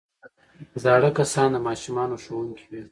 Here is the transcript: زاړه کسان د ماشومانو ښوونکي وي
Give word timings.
زاړه 0.83 1.09
کسان 1.19 1.49
د 1.53 1.57
ماشومانو 1.67 2.15
ښوونکي 2.23 2.63
وي 2.69 2.79